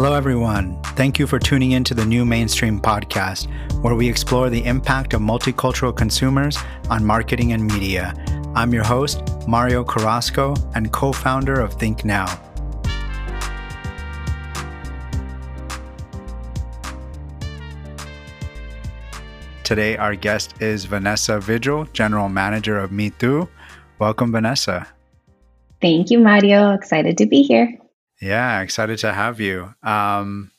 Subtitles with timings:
[0.00, 0.80] Hello, everyone.
[0.94, 3.48] Thank you for tuning in to the New Mainstream podcast,
[3.82, 6.56] where we explore the impact of multicultural consumers
[6.88, 8.14] on marketing and media.
[8.54, 12.26] I'm your host, Mario Carrasco, and co founder of Think Now.
[19.64, 23.48] Today, our guest is Vanessa Vigil, General Manager of Mitu.
[23.98, 24.86] Welcome, Vanessa.
[25.82, 26.70] Thank you, Mario.
[26.70, 27.76] Excited to be here.
[28.20, 29.74] Yeah, excited to have you.
[29.82, 30.50] Um,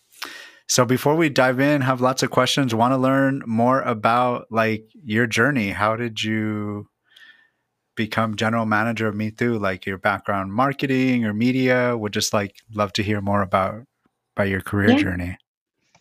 [0.67, 2.75] so before we dive in, have lots of questions.
[2.75, 5.71] Want to learn more about like your journey.
[5.71, 6.87] How did you
[7.95, 9.59] become general manager of Mitu?
[9.59, 11.97] Like your background, marketing or media?
[11.97, 13.83] Would just like love to hear more about
[14.35, 14.97] about your career yeah.
[14.97, 15.37] journey.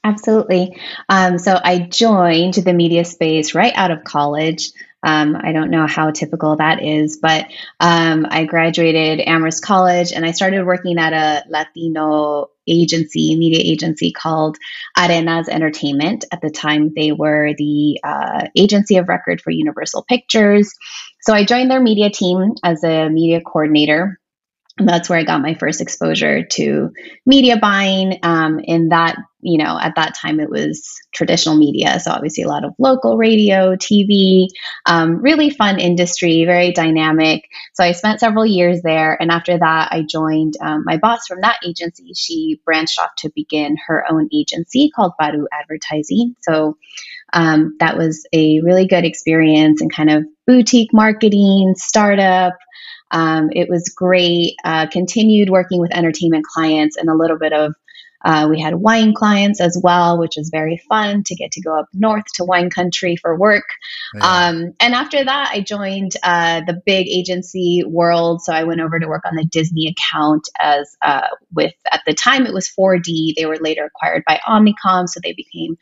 [0.05, 0.79] Absolutely.
[1.09, 4.71] Um, so I joined the media space right out of college.
[5.02, 7.47] Um, I don't know how typical that is, but
[7.79, 14.13] um, I graduated Amherst College and I started working at a Latino agency, media agency
[14.13, 14.59] called
[14.99, 16.24] Arenas Entertainment.
[16.32, 20.74] At the time, they were the uh, agency of record for Universal Pictures.
[21.23, 24.19] So I joined their media team as a media coordinator
[24.79, 26.93] that's where I got my first exposure to
[27.26, 28.18] media buying.
[28.23, 31.98] Um, in that, you know, at that time it was traditional media.
[32.01, 34.46] So obviously a lot of local radio, TV,
[34.87, 37.45] um, really fun industry, very dynamic.
[37.74, 39.20] So I spent several years there.
[39.20, 42.13] And after that, I joined um, my boss from that agency.
[42.15, 46.35] She branched off to begin her own agency called Baru Advertising.
[46.40, 46.76] So
[47.32, 52.54] um, that was a really good experience and kind of boutique marketing, startup,
[53.10, 54.54] um, it was great.
[54.64, 57.74] Uh, continued working with entertainment clients and a little bit of
[58.24, 61.79] uh, we had wine clients as well, which was very fun to get to go
[61.79, 63.64] up north to wine country for work.
[64.14, 64.48] Yeah.
[64.48, 68.42] Um, and after that, I joined uh, the big agency world.
[68.42, 72.14] So I went over to work on the Disney account as uh, with at the
[72.14, 73.34] time it was 4D.
[73.36, 75.76] They were later acquired by Omnicom, so they became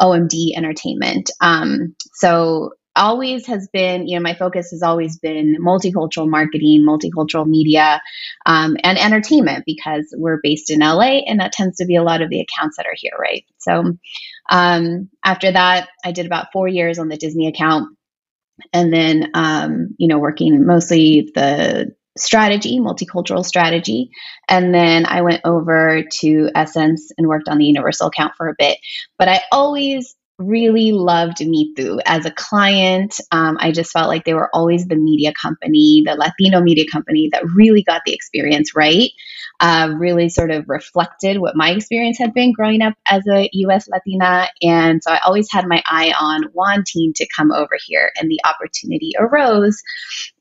[0.00, 1.30] OMD Entertainment.
[1.40, 7.46] Um, so always has been, you know, my focus has always been multicultural marketing, multicultural
[7.46, 8.00] media,
[8.44, 12.20] um, and entertainment because we're based in LA and that tends to be a lot
[12.20, 13.44] of the accounts that are here, right?
[13.58, 13.94] So
[14.50, 17.96] um, after that, I did about four years on the Disney account.
[18.72, 24.10] And then, um, you know, working mostly the strategy, multicultural strategy.
[24.48, 28.54] And then I went over to Essence and worked on the Universal account for a
[28.58, 28.78] bit.
[29.18, 33.20] But I always really loved Mitu as a client.
[33.32, 37.28] Um, I just felt like they were always the media company, the Latino media company
[37.32, 39.10] that really got the experience right.
[39.60, 43.88] Uh, really sort of reflected what my experience had been growing up as a US
[43.88, 44.46] Latina.
[44.62, 48.40] And so I always had my eye on wanting to come over here, and the
[48.44, 49.82] opportunity arose.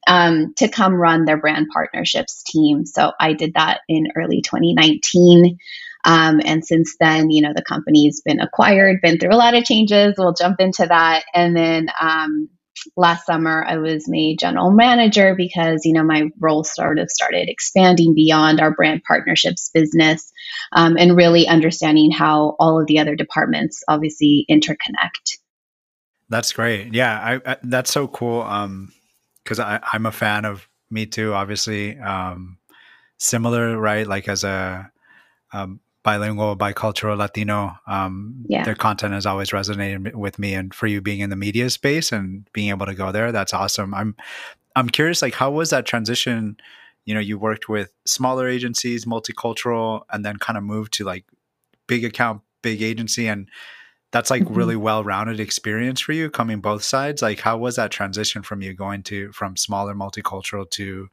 [0.09, 2.85] Um, to come run their brand partnerships team.
[2.85, 5.57] So I did that in early 2019.
[6.03, 9.63] Um, and since then, you know, the company's been acquired, been through a lot of
[9.63, 10.15] changes.
[10.17, 11.23] We'll jump into that.
[11.33, 12.49] And then um,
[12.95, 17.49] last summer, I was made general manager because, you know, my role sort of started
[17.49, 20.31] expanding beyond our brand partnerships business
[20.71, 25.37] um, and really understanding how all of the other departments obviously interconnect.
[26.29, 26.93] That's great.
[26.93, 28.41] Yeah, I, I, that's so cool.
[28.41, 28.91] Um,
[29.43, 31.33] because I'm a fan of Mitu.
[31.33, 32.57] Obviously, um,
[33.17, 34.05] similar, right?
[34.05, 34.91] Like as a
[35.53, 38.63] um, bilingual, bicultural Latino, um, yeah.
[38.63, 40.53] their content has always resonated with me.
[40.53, 43.53] And for you being in the media space and being able to go there, that's
[43.53, 43.93] awesome.
[43.93, 44.15] I'm
[44.73, 46.55] I'm curious, like, how was that transition?
[47.03, 51.25] You know, you worked with smaller agencies, multicultural, and then kind of moved to like
[51.87, 53.49] big account, big agency, and
[54.13, 54.53] that's like mm-hmm.
[54.53, 58.73] really well-rounded experience for you coming both sides like how was that transition from you
[58.73, 61.09] going to from smaller multicultural to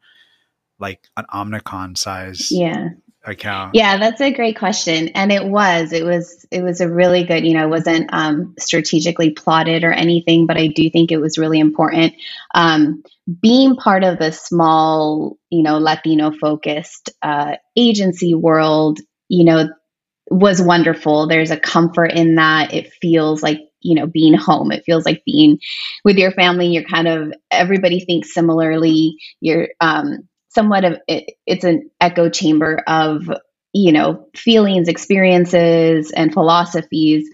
[0.79, 2.91] like an omnicom size yeah
[3.25, 3.75] account?
[3.75, 5.09] Yeah, that's a great question.
[5.09, 8.55] And it was, it was, it was a really good, you know, it wasn't um,
[8.59, 12.15] strategically plotted or anything, but I do think it was really important.
[12.55, 13.03] Um,
[13.41, 19.69] being part of the small, you know, Latino focused uh, agency world, you know,
[20.31, 21.27] was wonderful.
[21.27, 22.73] There's a comfort in that.
[22.73, 25.59] It feels like you know being home it feels like being
[26.05, 31.65] with your family you're kind of everybody thinks similarly you're um, somewhat of it, it's
[31.65, 33.29] an echo chamber of
[33.73, 37.29] you know feelings experiences and philosophies.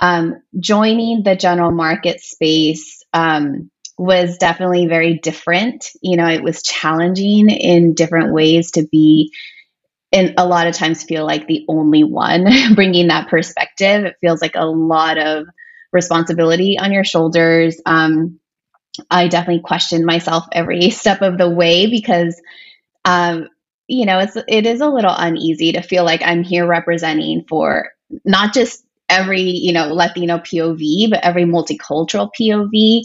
[0.00, 5.86] Um, joining the general market space um, was definitely very different.
[6.02, 9.32] You know it was challenging in different ways to be
[10.14, 14.04] and a lot of times feel like the only one bringing that perspective.
[14.04, 15.46] It feels like a lot of
[15.92, 17.80] responsibility on your shoulders.
[17.84, 18.38] Um,
[19.10, 22.40] I definitely questioned myself every step of the way because,
[23.04, 23.48] um,
[23.86, 27.90] you know, it's it is a little uneasy to feel like I'm here representing for
[28.24, 33.02] not just every you know Latino POV, but every multicultural POV.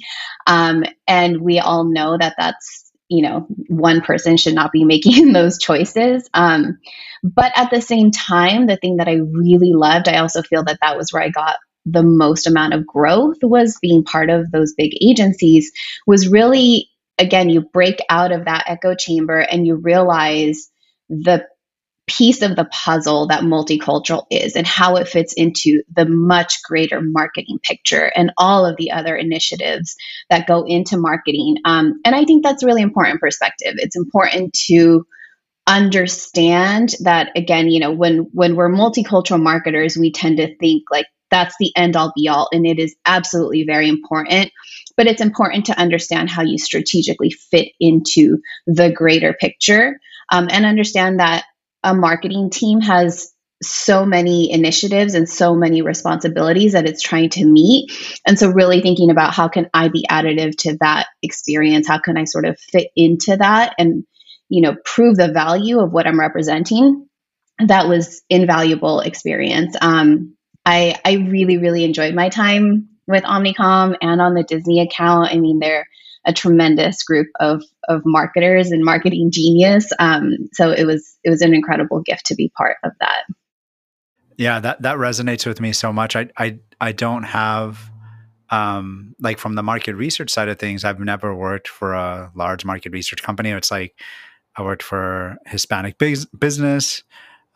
[0.48, 5.34] Um, and we all know that that's you know one person should not be making
[5.34, 6.30] those choices.
[6.34, 6.80] Um,
[7.24, 10.80] but at the same time, the thing that I really loved, I also feel that
[10.82, 14.74] that was where I got the most amount of growth was being part of those
[14.74, 15.72] big agencies
[16.06, 20.70] was really again you break out of that echo chamber and you realize
[21.10, 21.46] the
[22.10, 27.02] piece of the puzzle that multicultural is and how it fits into the much greater
[27.02, 29.96] marketing picture and all of the other initiatives
[30.30, 31.58] that go into marketing.
[31.66, 33.76] Um, and I think that's really important perspective.
[33.78, 35.06] It's important to
[35.68, 41.06] understand that again, you know, when when we're multicultural marketers, we tend to think like
[41.30, 44.52] that's the end all be all, and it is absolutely very important.
[44.98, 50.00] But it's important to understand how you strategically fit into the greater picture
[50.32, 51.46] um, and understand that
[51.84, 57.46] a marketing team has so many initiatives and so many responsibilities that it's trying to
[57.46, 57.92] meet.
[58.26, 61.88] And so really thinking about how can I be additive to that experience?
[61.88, 64.06] How can I sort of fit into that and
[64.48, 67.08] you know prove the value of what I'm representing?
[67.60, 69.76] That was invaluable experience.
[69.82, 70.38] Um,
[70.70, 75.32] I I really really enjoyed my time with Omnicom and on the Disney account.
[75.32, 75.88] I mean, they're
[76.26, 79.92] a tremendous group of of marketers and marketing genius.
[79.98, 83.24] Um, so it was it was an incredible gift to be part of that.
[84.38, 86.16] Yeah, that that resonates with me so much.
[86.16, 87.92] I I I don't have
[88.52, 90.84] um, like from the market research side of things.
[90.84, 93.50] I've never worked for a large market research company.
[93.50, 94.00] It's like
[94.56, 97.04] I worked for Hispanic biz- business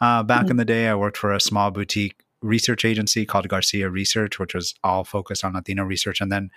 [0.01, 0.51] uh, back mm-hmm.
[0.51, 0.87] in the day.
[0.87, 5.43] I worked for a small boutique research agency called Garcia Research, which was all focused
[5.43, 6.51] on Latino research, and then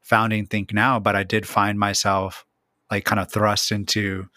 [0.00, 2.44] founding Think Now, but I did find myself
[2.90, 4.28] like kind of thrust into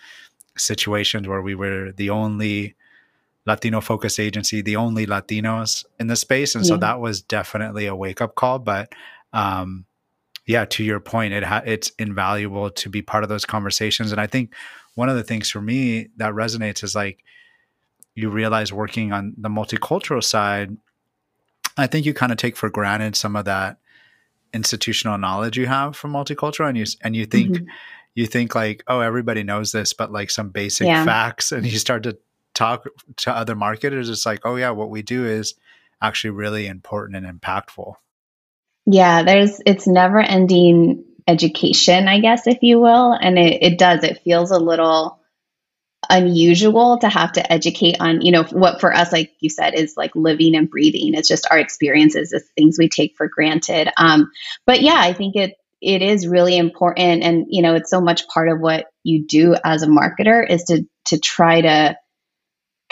[0.55, 2.75] situations where we were the only
[3.45, 6.53] Latino focused agency, the only Latinos in the space.
[6.53, 6.69] And yeah.
[6.69, 8.59] so that was definitely a wake up call.
[8.59, 8.93] But
[9.33, 9.85] um,
[10.45, 14.11] yeah, to your point, it ha- it's invaluable to be part of those conversations.
[14.11, 14.53] And I think
[14.95, 17.23] one of the things for me that resonates is like
[18.15, 20.77] you realize working on the multicultural side,
[21.77, 23.77] I think you kind of take for granted some of that
[24.53, 27.65] institutional knowledge you have from multicultural and you and you think mm-hmm.
[28.13, 31.03] you think like oh everybody knows this but like some basic yeah.
[31.03, 32.17] facts and you start to
[32.53, 32.85] talk
[33.17, 35.55] to other marketers it's like oh yeah what we do is
[36.01, 37.95] actually really important and impactful
[38.85, 44.03] yeah there's it's never ending education i guess if you will and it, it does
[44.03, 45.19] it feels a little
[46.09, 49.95] unusual to have to educate on you know what for us like you said is
[49.97, 51.13] like living and breathing.
[51.13, 53.89] It's just our experiences it's things we take for granted.
[53.97, 54.31] Um
[54.65, 58.27] but yeah i think it it is really important and you know it's so much
[58.27, 61.97] part of what you do as a marketer is to to try to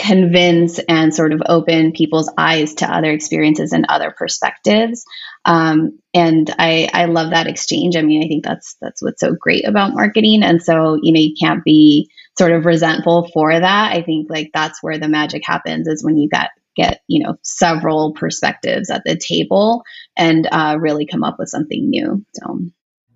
[0.01, 5.05] convince and sort of open people's eyes to other experiences and other perspectives.
[5.45, 7.95] Um, and I, I love that exchange.
[7.95, 10.43] I mean i think that's that's what's so great about marketing.
[10.43, 13.93] And so you know you can't be sort of resentful for that.
[13.93, 17.35] I think like that's where the magic happens is when you get get you know
[17.43, 19.83] several perspectives at the table
[20.17, 22.25] and uh, really come up with something new.
[22.33, 22.59] So.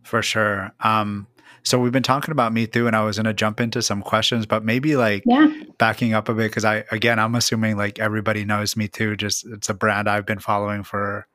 [0.03, 0.71] For sure.
[0.79, 1.25] Um
[1.65, 4.45] so we've been talking about Mitu and i was going to jump into some questions
[4.45, 5.47] but maybe like yeah.
[5.77, 9.69] backing up a bit because i again i'm assuming like everybody knows Mitu just it's
[9.69, 11.27] a brand i've been following for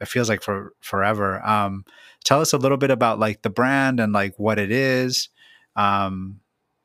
[0.00, 1.84] it feels like for forever um
[2.24, 5.28] tell us a little bit about like the brand and like what it is
[5.76, 6.40] um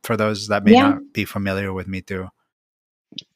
[0.08, 0.90] for those that may yeah.
[0.90, 2.30] not be familiar with Mitu?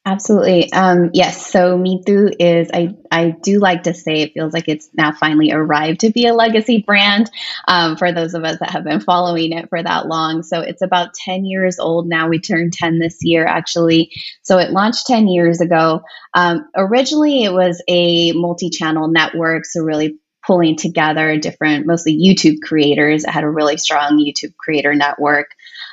[0.04, 0.72] Absolutely.
[0.72, 1.46] Um, yes.
[1.46, 5.52] So Mitu is, I, I do like to say it feels like it's now finally
[5.52, 7.30] arrived to be a legacy brand
[7.68, 10.42] um, for those of us that have been following it for that long.
[10.42, 12.28] So it's about 10 years old now.
[12.28, 14.10] We turned 10 this year, actually.
[14.42, 16.02] So it launched 10 years ago.
[16.34, 19.64] Um, originally, it was a multi channel network.
[19.66, 23.24] So really pulling together different, mostly YouTube creators.
[23.24, 25.50] It had a really strong YouTube creator network.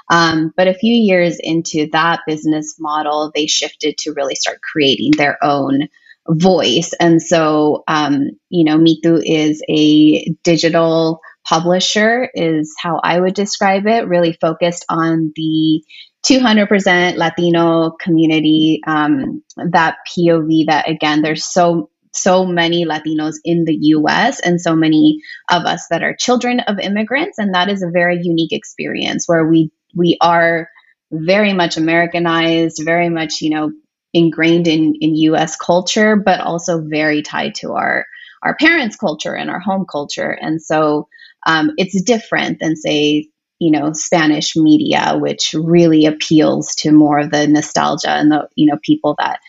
[0.09, 5.11] Um, but a few years into that business model, they shifted to really start creating
[5.17, 5.87] their own
[6.29, 6.93] voice.
[6.99, 13.87] And so, um, you know, Mitu is a digital publisher, is how I would describe
[13.87, 15.83] it, really focused on the
[16.25, 23.75] 200% Latino community, um, that POV that, again, there's so so many Latinos in the
[23.75, 27.37] US and so many of us that are children of immigrants.
[27.37, 30.69] And that is a very unique experience where we we are
[31.11, 33.71] very much Americanized, very much, you know,
[34.13, 38.05] ingrained in, in US culture, but also very tied to our
[38.41, 40.31] our parents' culture and our home culture.
[40.31, 41.09] And so
[41.45, 43.27] um, it's different than say
[43.59, 48.67] you know Spanish media, which really appeals to more of the nostalgia and the you
[48.67, 49.39] know people that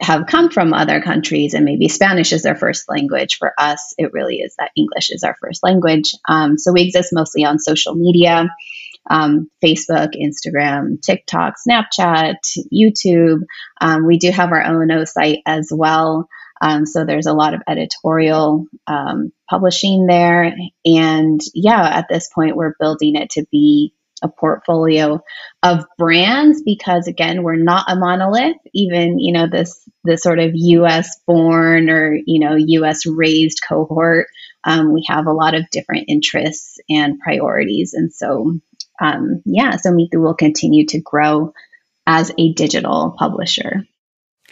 [0.00, 3.36] have come from other countries and maybe Spanish is their first language.
[3.36, 6.14] For us, it really is that English is our first language.
[6.28, 8.48] Um, so we exist mostly on social media.
[9.08, 12.36] Um, Facebook, Instagram, TikTok, Snapchat,
[12.72, 13.40] YouTube.
[13.80, 16.28] Um, we do have our O&O site as well.
[16.60, 20.54] Um, so there's a lot of editorial um, publishing there.
[20.84, 25.20] And yeah, at this point, we're building it to be a portfolio
[25.62, 30.54] of brands because again we're not a monolith even you know this this sort of
[30.54, 34.26] us born or you know us raised cohort
[34.64, 38.58] um, we have a lot of different interests and priorities and so
[39.00, 41.52] um, yeah so mitu will continue to grow
[42.06, 43.84] as a digital publisher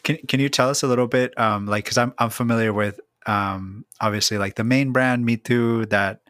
[0.03, 3.01] can, can you tell us a little bit um, like because I'm, I'm familiar with
[3.27, 6.21] um, obviously like the main brand mitu that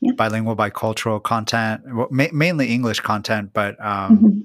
[0.00, 0.12] yeah.
[0.12, 4.40] bilingual, bicultural content, well, ma- mainly English content, but um, mm-hmm.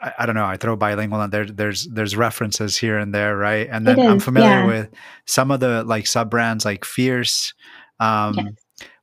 [0.00, 0.44] I, I, don't know.
[0.44, 1.46] I throw bilingual and there.
[1.46, 3.68] There's there's references here and there, right?
[3.70, 4.66] And then I'm familiar yeah.
[4.66, 4.90] with
[5.24, 7.54] some of the like sub brands like Fierce.
[7.98, 8.46] Um, yes.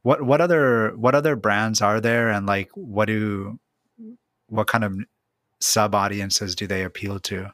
[0.04, 3.60] What what other what other brands are there, and like what do
[4.48, 4.98] what kind of
[5.60, 7.52] sub audiences do they appeal to?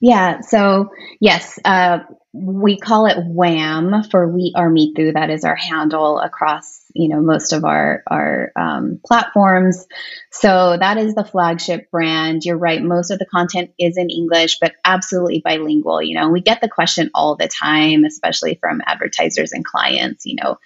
[0.00, 0.40] Yeah.
[0.40, 0.90] So
[1.20, 1.98] yes, uh,
[2.32, 5.12] we call it wham for We Are Mitu.
[5.12, 9.86] That is our handle across you know most of our our um, platforms.
[10.30, 12.44] So that is the flagship brand.
[12.44, 12.82] You're right.
[12.82, 16.02] Most of the content is in English, but absolutely bilingual.
[16.02, 20.24] You know, we get the question all the time, especially from advertisers and clients.
[20.24, 20.58] You know.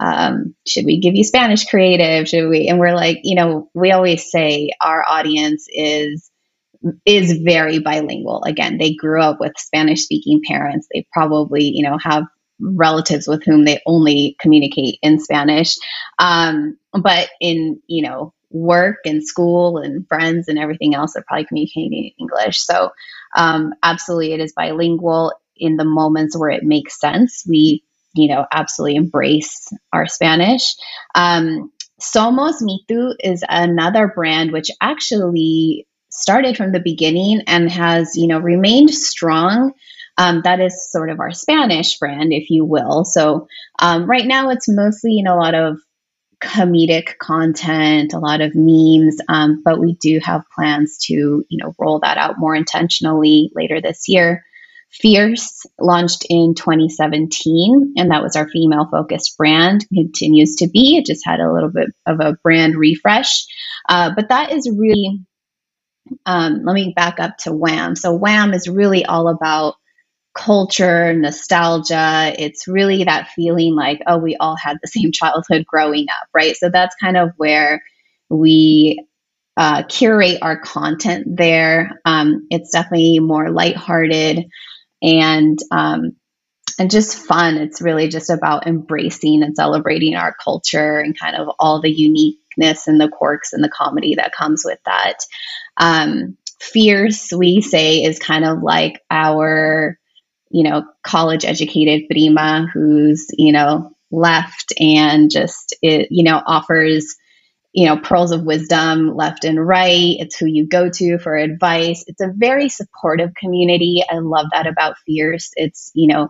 [0.00, 2.28] Um, should we give you Spanish creative?
[2.28, 2.68] Should we?
[2.68, 6.30] And we're like, you know, we always say our audience is
[7.06, 8.42] is very bilingual.
[8.44, 10.86] Again, they grew up with Spanish speaking parents.
[10.92, 12.24] They probably, you know, have
[12.60, 15.76] relatives with whom they only communicate in Spanish.
[16.18, 21.46] Um, but in, you know, work and school and friends and everything else, they're probably
[21.46, 22.60] communicating in English.
[22.60, 22.90] So,
[23.36, 27.44] um, absolutely, it is bilingual in the moments where it makes sense.
[27.48, 27.83] We,
[28.14, 30.74] you know, absolutely embrace our Spanish.
[31.14, 38.26] Um, Somos Mitu is another brand which actually started from the beginning and has, you
[38.26, 39.72] know, remained strong.
[40.16, 43.04] Um, that is sort of our Spanish brand, if you will.
[43.04, 43.48] So
[43.80, 45.78] um, right now it's mostly, you know, a lot of
[46.40, 51.12] comedic content, a lot of memes, um, but we do have plans to,
[51.48, 54.44] you know, roll that out more intentionally later this year.
[55.00, 59.86] Fierce launched in 2017, and that was our female focused brand.
[59.92, 60.96] Continues to be.
[60.98, 63.44] It just had a little bit of a brand refresh,
[63.88, 65.20] uh, but that is really
[66.26, 67.96] um, let me back up to WHAM.
[67.96, 69.74] So, WHAM is really all about
[70.34, 72.34] culture, nostalgia.
[72.38, 76.56] It's really that feeling like, oh, we all had the same childhood growing up, right?
[76.56, 77.82] So, that's kind of where
[78.28, 79.04] we
[79.56, 82.00] uh, curate our content there.
[82.04, 84.46] Um, it's definitely more lighthearted
[85.04, 86.16] and um,
[86.78, 87.56] and just fun.
[87.56, 92.88] It's really just about embracing and celebrating our culture and kind of all the uniqueness
[92.88, 95.18] and the quirks and the comedy that comes with that.
[95.76, 99.98] Um, fierce, we say, is kind of like our,
[100.50, 107.14] you know, college educated prima who's, you know, left and just, it, you know, offers,
[107.74, 110.14] you know, pearls of wisdom left and right.
[110.20, 112.04] It's who you go to for advice.
[112.06, 114.04] It's a very supportive community.
[114.08, 115.50] I love that about Fierce.
[115.56, 116.28] It's, you know,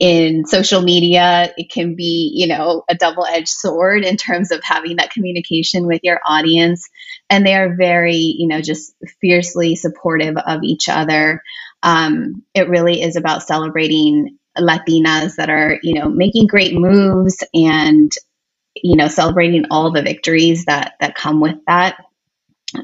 [0.00, 4.60] in social media, it can be, you know, a double edged sword in terms of
[4.64, 6.88] having that communication with your audience.
[7.30, 11.44] And they are very, you know, just fiercely supportive of each other.
[11.84, 18.10] Um, it really is about celebrating Latinas that are, you know, making great moves and,
[18.82, 21.96] you know, celebrating all the victories that that come with that.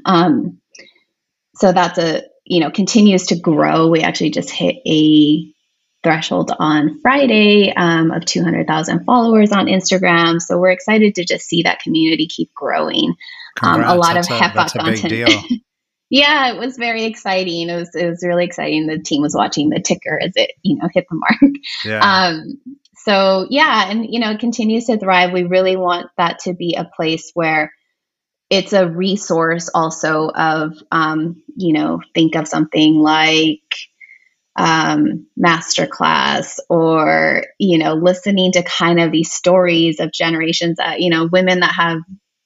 [0.05, 0.61] Um,
[1.57, 3.89] so that's a, you know, continues to grow.
[3.89, 5.53] We actually just hit a
[6.03, 10.41] threshold on Friday um, of 200,000 followers on Instagram.
[10.41, 13.15] So we're excited to just see that community keep growing.
[13.61, 15.63] Um, a lot of HEPA content.
[16.11, 17.69] yeah, it was very exciting.
[17.69, 18.87] It was it was really exciting.
[18.87, 21.55] The team was watching the ticker as it you know hit the mark.
[21.85, 22.01] Yeah.
[22.01, 22.61] Um,
[23.09, 25.33] so yeah, and you know it continues to thrive.
[25.33, 27.73] We really want that to be a place where
[28.51, 33.61] it's a resource also of um, you know think of something like
[34.57, 41.11] um, masterclass or you know listening to kind of these stories of generations that you
[41.11, 42.01] know women that have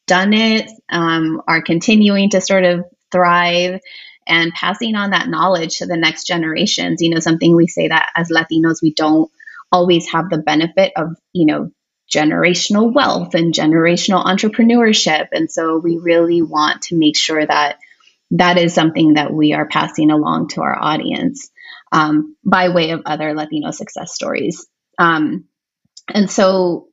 [0.06, 3.80] done it um, are continuing to sort of thrive
[4.26, 8.10] and passing on that knowledge to the next generations you know something we say that
[8.14, 9.30] as latinos we don't
[9.72, 11.70] always have the benefit of you know
[12.12, 15.28] generational wealth and generational entrepreneurship.
[15.32, 17.78] And so we really want to make sure that
[18.32, 21.50] that is something that we are passing along to our audience
[21.90, 24.66] um, by way of other Latino success stories.
[24.98, 25.44] Um,
[26.12, 26.88] and so,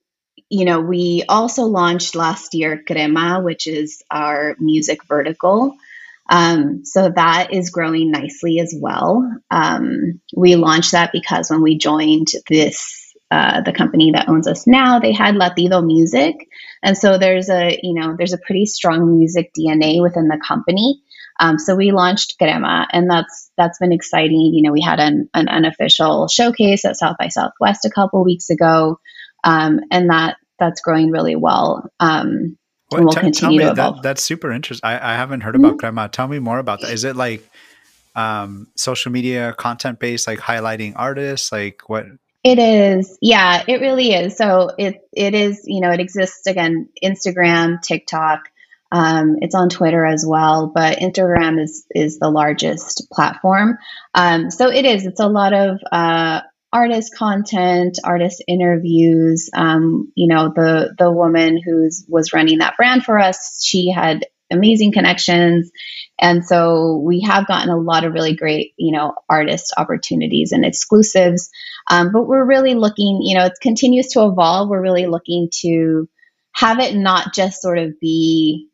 [0.50, 5.76] you know, we also launched last year Crema, which is our music vertical.
[6.30, 9.28] Um, so that is growing nicely as well.
[9.50, 12.98] Um, we launched that because when we joined this
[13.32, 16.36] uh, the company that owns us now, they had Latino music,
[16.84, 21.02] and so there's a you know there's a pretty strong music DNA within the company.
[21.40, 24.52] Um, so we launched Crema, and that's that's been exciting.
[24.54, 28.50] You know, we had an, an unofficial showcase at South by Southwest a couple weeks
[28.50, 29.00] ago,
[29.44, 31.90] um, and that that's growing really well.
[32.00, 32.58] Um,
[32.90, 33.96] what, we'll t- continue to evolve.
[33.98, 34.88] That, that's super interesting.
[34.88, 35.80] I, I haven't heard about mm-hmm.
[35.80, 36.10] Crema.
[36.10, 36.92] Tell me more about that.
[36.92, 37.48] Is it like
[38.16, 41.52] um, social media content based, like highlighting artists?
[41.52, 42.06] Like what?
[42.44, 43.18] It is.
[43.22, 44.38] Yeah, it really is.
[44.38, 48.50] So it it is, you know, it exists again, Instagram, TikTok.
[48.92, 53.78] Um, it's on Twitter as well, but Instagram is is the largest platform.
[54.16, 55.06] Um, so it is.
[55.06, 59.50] It's a lot of uh, artist content, artist interviews.
[59.54, 64.26] Um, you know, the the woman who was running that brand for us, she had
[64.52, 65.72] amazing connections
[66.20, 70.66] and so we have gotten a lot of really great, you know, artist opportunities and
[70.66, 71.50] exclusives.
[71.90, 74.70] Um, but we're really looking, you know, it continues to evolve.
[74.70, 76.10] We're really looking to
[76.52, 78.69] have it not just sort of be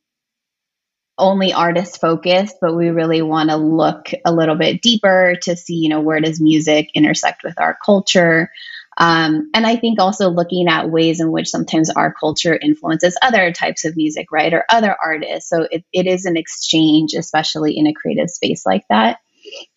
[1.17, 5.75] only artist focused, but we really want to look a little bit deeper to see,
[5.75, 8.51] you know, where does music intersect with our culture?
[8.97, 13.51] Um, and I think also looking at ways in which sometimes our culture influences other
[13.51, 15.49] types of music, right, or other artists.
[15.49, 19.19] So it, it is an exchange, especially in a creative space like that.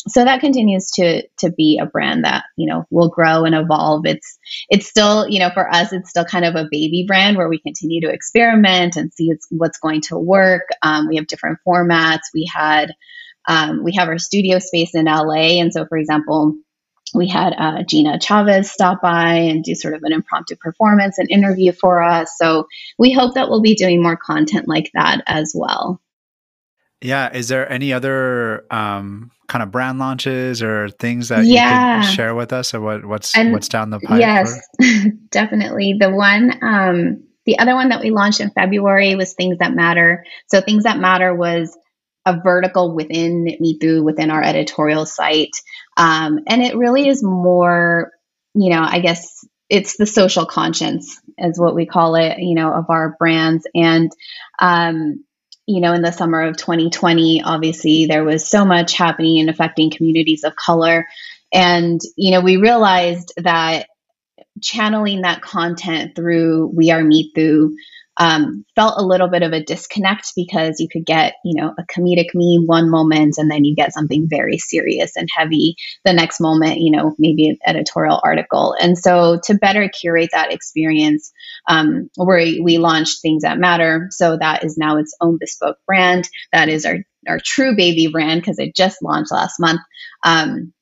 [0.09, 4.07] So that continues to to be a brand that you know will grow and evolve.
[4.07, 7.49] It's it's still you know for us it's still kind of a baby brand where
[7.49, 10.69] we continue to experiment and see what's going to work.
[10.83, 12.31] Um, we have different formats.
[12.35, 12.93] We had
[13.47, 16.57] um, we have our studio space in LA, and so for example
[17.15, 21.31] we had uh, Gina Chavez stop by and do sort of an impromptu performance and
[21.31, 22.33] interview for us.
[22.37, 22.67] So
[22.99, 26.01] we hope that we'll be doing more content like that as well.
[27.01, 27.33] Yeah.
[27.33, 32.01] Is there any other um, kind of brand launches or things that yeah.
[32.01, 34.21] you could share with us, or what, what's and what's down the pipe?
[34.21, 34.59] Yes,
[35.31, 35.97] definitely.
[35.99, 40.25] The one, um, the other one that we launched in February was Things That Matter.
[40.49, 41.77] So Things That Matter was
[42.27, 45.57] a vertical within Mitu, within our editorial site.
[45.97, 48.13] Um, and it really is more,
[48.55, 52.73] you know, I guess it's the social conscience, is what we call it, you know,
[52.73, 53.67] of our brands.
[53.75, 54.13] And,
[54.59, 55.25] um,
[55.69, 59.91] you know, in the summer of 2020, obviously there was so much happening and affecting
[59.91, 61.07] communities of color.
[61.53, 63.87] And, you know, we realized that
[64.63, 67.75] channeling that content through We Are Mitu
[68.19, 71.85] um, felt a little bit of a disconnect because you could get, you know, a
[71.85, 76.41] comedic meme one moment and then you get something very serious and heavy the next
[76.41, 78.75] moment, you know, maybe an editorial article.
[78.81, 81.33] And so to better curate that experience,
[81.69, 84.09] um, we, we launched Things That Matter.
[84.11, 86.29] So that is now its own bespoke brand.
[86.53, 89.81] That is our, our true baby brand because it just launched last month.
[90.25, 90.73] Um,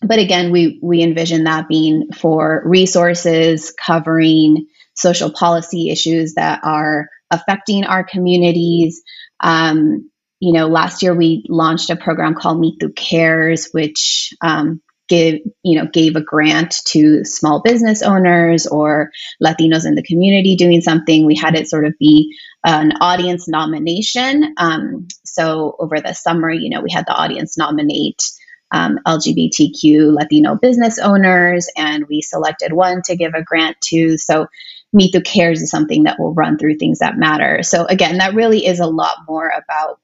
[0.00, 4.66] but again, we we envision that being for resources covering
[4.98, 9.02] social policy issues that are affecting our communities.
[9.40, 15.40] Um, you know, last year we launched a program called Mitu Cares, which um, give
[15.62, 19.10] you know gave a grant to small business owners or
[19.42, 21.24] Latinos in the community doing something.
[21.24, 24.54] We had it sort of be an audience nomination.
[24.58, 28.22] Um, so over the summer, you know, we had the audience nominate
[28.70, 34.18] um, LGBTQ Latino business owners, and we selected one to give a grant to.
[34.18, 34.46] So
[34.94, 37.62] Mitu Cares is something that will run through things that matter.
[37.62, 40.00] So again, that really is a lot more about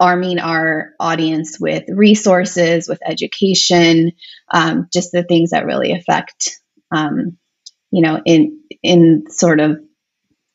[0.00, 4.12] arming our audience with resources, with education,
[4.52, 6.60] um, just the things that really affect,
[6.90, 7.36] um,
[7.90, 9.78] you know, in in sort of,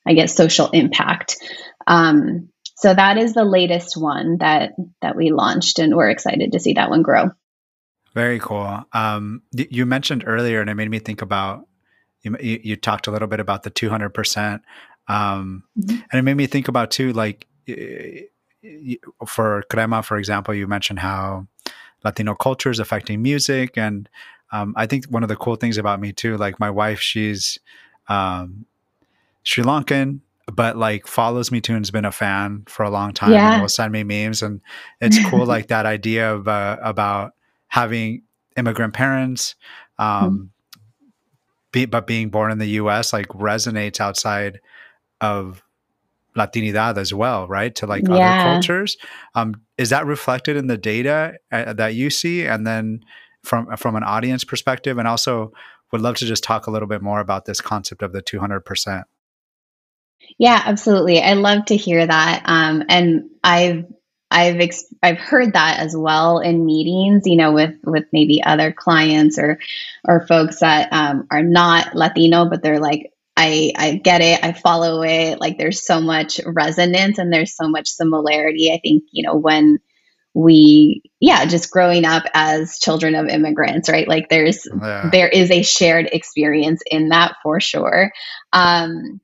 [0.05, 1.37] I guess, social impact.
[1.87, 6.59] Um, so that is the latest one that that we launched, and we're excited to
[6.59, 7.31] see that one grow.
[8.13, 8.83] Very cool.
[8.93, 11.67] Um, you mentioned earlier, and it made me think about
[12.23, 14.61] you, you talked a little bit about the 200%.
[15.07, 15.97] Um, mm-hmm.
[16.11, 17.47] And it made me think about too, like
[19.27, 21.47] for Crema, for example, you mentioned how
[22.03, 23.77] Latino culture is affecting music.
[23.77, 24.09] And
[24.51, 27.57] um, I think one of the cool things about Mitu, like my wife, she's
[28.07, 28.65] um,
[29.43, 30.21] Sri Lankan,
[30.53, 33.53] but like follows Mitu and has been a fan for a long time yeah.
[33.53, 34.41] and will send me memes.
[34.41, 34.61] And
[35.01, 37.33] it's cool, like that idea of, uh, about
[37.67, 38.23] having
[38.55, 39.55] immigrant parents,
[39.97, 40.43] um, mm-hmm
[41.73, 43.11] be, but being born in the U.S.
[43.11, 44.61] like resonates outside
[45.19, 45.61] of
[46.37, 47.75] Latinidad as well, right?
[47.75, 48.13] To like yeah.
[48.13, 48.97] other cultures.
[49.35, 53.01] Um, is that reflected in the data uh, that you see, and then
[53.43, 55.51] from from an audience perspective, and also
[55.91, 58.39] would love to just talk a little bit more about this concept of the two
[58.39, 59.05] hundred percent.
[60.37, 61.21] Yeah, absolutely.
[61.21, 63.85] I love to hear that, um, and I've
[64.33, 68.71] I've ex- I've heard that as well in meetings, you know, with with maybe other
[68.71, 69.59] clients or
[70.03, 74.53] or folks that um, are not Latino, but they're like, I I get it, I
[74.53, 75.39] follow it.
[75.39, 78.71] Like, there's so much resonance and there's so much similarity.
[78.71, 79.79] I think you know when
[80.33, 85.09] we yeah just growing up as children of immigrants right like there's yeah.
[85.11, 88.11] there is a shared experience in that for sure
[88.51, 89.21] um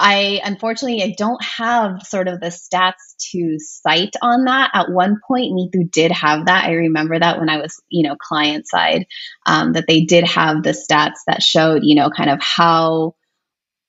[0.00, 4.70] I unfortunately I don't have sort of the stats to cite on that.
[4.72, 6.64] At one point, Mitu did have that.
[6.64, 9.06] I remember that when I was, you know, client side,
[9.46, 13.14] um, that they did have the stats that showed, you know, kind of how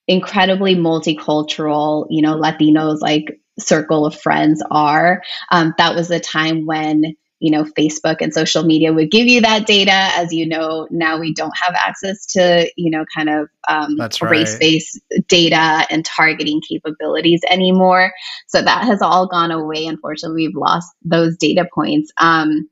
[0.07, 5.23] incredibly multicultural, you know, Latinos like circle of friends are.
[5.51, 9.41] Um, that was a time when you know facebook and social media would give you
[9.41, 9.91] that data.
[9.91, 14.21] As you know now we don't have access to you know kind of um, right.
[14.21, 18.13] race-based data and targeting capabilities anymore.
[18.47, 19.85] So that has all gone away.
[19.87, 22.11] Unfortunately we've lost those data points.
[22.17, 22.69] Um,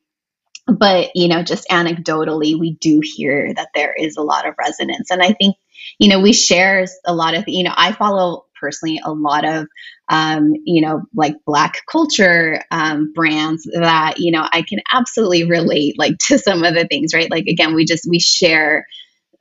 [0.68, 5.10] but you know just anecdotally we do hear that there is a lot of resonance.
[5.10, 5.56] And i think
[5.98, 9.68] you know we share a lot of you know i follow personally a lot of
[10.10, 15.96] um, you know like black culture um, brands that you know i can absolutely relate
[15.98, 18.86] like to some of the things right like again we just we share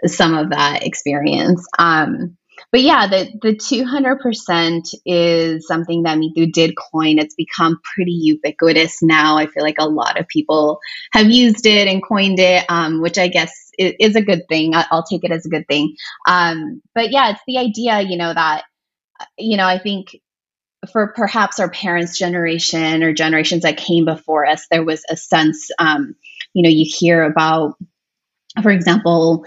[0.07, 2.37] some of that experience um,
[2.71, 7.19] but yeah, the the two hundred percent is something that Mitu did coin.
[7.19, 9.39] It's become pretty ubiquitous now.
[9.39, 10.79] I feel like a lot of people
[11.13, 14.73] have used it and coined it, um, which I guess is, is, a good thing.
[14.75, 15.97] I'll take it as a good thing.
[16.27, 18.65] Um, but yeah, it's the idea, you know, that
[19.37, 20.17] you know, I think
[20.93, 25.71] for perhaps our parents' generation or generations that came before us, there was a sense,
[25.79, 26.15] um,
[26.55, 27.75] you know, you hear about,
[28.63, 29.45] for example,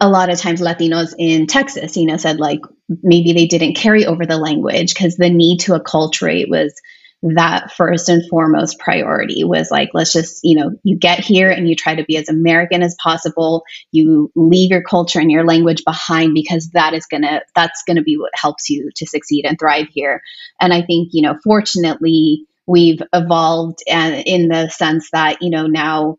[0.00, 2.60] a lot of times Latinos in Texas, you know, said like
[3.02, 6.74] maybe they didn't carry over the language because the need to acculturate was
[7.22, 11.68] that first and foremost priority was like let's just you know you get here and
[11.68, 13.64] you try to be as american as possible.
[13.92, 17.96] You leave your culture and your language behind because that is going to that's going
[17.96, 20.20] to be what helps you to succeed and thrive here.
[20.60, 25.66] And i think you know fortunately we've evolved and in the sense that you know
[25.66, 26.16] now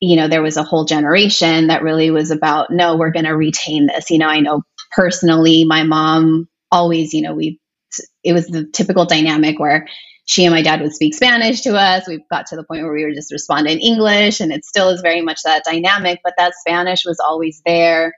[0.00, 3.36] you know there was a whole generation that really was about no we're going to
[3.36, 4.10] retain this.
[4.10, 7.60] You know i know personally my mom always you know we
[8.24, 9.86] it was the typical dynamic where
[10.26, 12.06] she and my dad would speak Spanish to us.
[12.06, 14.90] We got to the point where we were just responding in English, and it still
[14.90, 18.14] is very much that dynamic, but that Spanish was always there.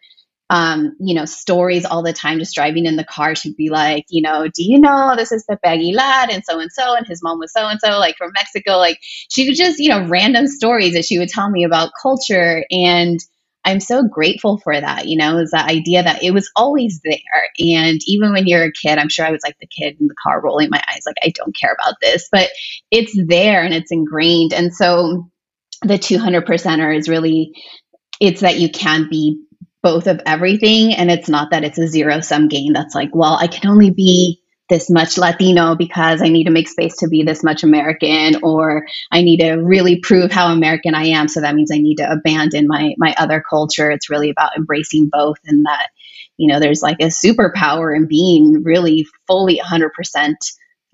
[0.50, 3.34] Um, you know, stories all the time, just driving in the car.
[3.34, 6.70] She'd be like, you know, do you know this is Pepe Aguilar and so and
[6.70, 8.72] so, and his mom was so and so, like from Mexico.
[8.76, 8.98] Like
[9.30, 12.66] she would just, you know, random stories that she would tell me about culture.
[12.70, 13.18] And
[13.64, 17.14] I'm so grateful for that, you know, is that idea that it was always there.
[17.58, 20.16] And even when you're a kid, I'm sure I was like the kid in the
[20.20, 22.50] car rolling my eyes, like, I don't care about this, but
[22.90, 24.52] it's there and it's ingrained.
[24.52, 25.30] And so
[25.82, 27.52] the 200 percenter is really,
[28.20, 29.44] it's that you can be
[29.82, 30.94] both of everything.
[30.94, 33.90] And it's not that it's a zero sum game that's like, well, I can only
[33.90, 34.41] be
[34.72, 38.86] this much Latino because I need to make space to be this much American, or
[39.12, 41.28] I need to really prove how American I am.
[41.28, 43.90] So that means I need to abandon my my other culture.
[43.90, 45.88] It's really about embracing both, and that
[46.38, 49.90] you know there's like a superpower in being really fully 100%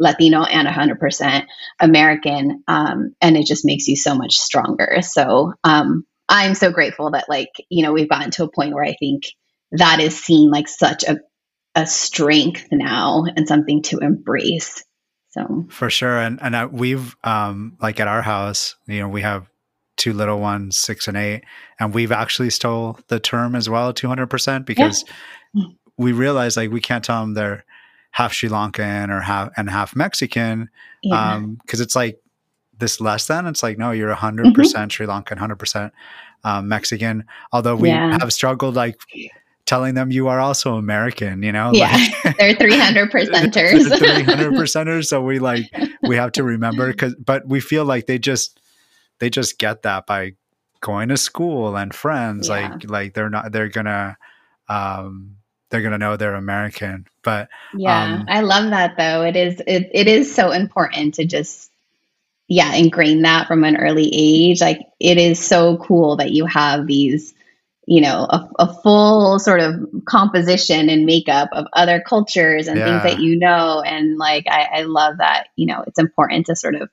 [0.00, 1.46] Latino and 100%
[1.78, 4.98] American, um, and it just makes you so much stronger.
[5.02, 8.84] So um, I'm so grateful that like you know we've gotten to a point where
[8.84, 9.22] I think
[9.70, 11.20] that is seen like such a
[11.78, 14.84] a strength now and something to embrace.
[15.30, 19.22] So for sure, and and I, we've um like at our house, you know, we
[19.22, 19.48] have
[19.96, 21.44] two little ones, six and eight,
[21.78, 25.04] and we've actually stole the term as well, two hundred percent, because
[25.54, 25.66] yeah.
[25.96, 27.64] we realize like we can't tell them they're
[28.10, 30.70] half Sri Lankan or half and half Mexican,
[31.02, 31.34] yeah.
[31.34, 32.18] um, because it's like
[32.78, 33.46] this less than.
[33.46, 34.62] It's like no, you're hundred mm-hmm.
[34.62, 35.92] percent Sri Lankan, hundred percent
[36.42, 37.24] um, Mexican.
[37.52, 38.18] Although we yeah.
[38.18, 38.98] have struggled like
[39.68, 41.70] telling them you are also American, you know?
[41.74, 41.92] Yeah.
[42.24, 43.98] Like, they're 300 percenters.
[43.98, 45.04] 300 percenters.
[45.04, 45.66] So we like,
[46.02, 48.58] we have to remember because, but we feel like they just,
[49.18, 50.32] they just get that by
[50.80, 52.48] going to school and friends.
[52.48, 52.70] Yeah.
[52.70, 54.16] Like, like they're not, they're gonna,
[54.70, 55.36] um,
[55.68, 57.06] they're gonna know they're American.
[57.22, 59.22] But yeah, um, I love that though.
[59.22, 61.70] It is, it, it is so important to just,
[62.46, 64.62] yeah, ingrain that from an early age.
[64.62, 67.34] Like it is so cool that you have these
[67.88, 69.74] you know a, a, full sort of
[70.06, 73.00] composition and makeup of other cultures and yeah.
[73.00, 76.56] things that you know and like I, I love that you know it's important to
[76.56, 76.90] sort of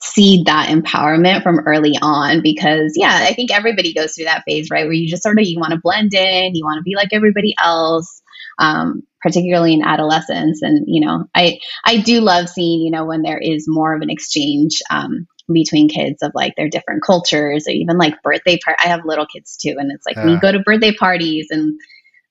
[0.00, 4.70] seed that empowerment from early on because yeah i think everybody goes through that phase
[4.70, 6.96] right where you just sort of you want to blend in you want to be
[6.96, 8.22] like everybody else
[8.58, 13.22] um, particularly in adolescence and you know i i do love seeing you know when
[13.22, 17.72] there is more of an exchange um, between kids of like their different cultures or
[17.72, 20.26] even like birthday part i have little kids too and it's like yeah.
[20.26, 21.78] we go to birthday parties and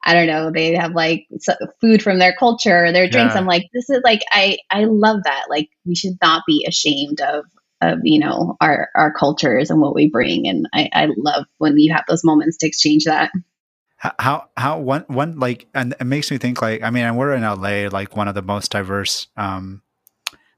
[0.03, 1.27] I don't know, they have like
[1.81, 3.33] food from their culture, their drinks.
[3.33, 3.41] Yeah.
[3.41, 5.45] I'm like, this is like, I, I love that.
[5.49, 7.45] Like, we should not be ashamed of,
[7.81, 10.47] of, you know, our, our cultures and what we bring.
[10.47, 13.31] And I, I love when you have those moments to exchange that.
[13.97, 17.41] How, how, one, one, like, and it makes me think like, I mean, we're in
[17.41, 19.81] LA, like one of the most diverse, um,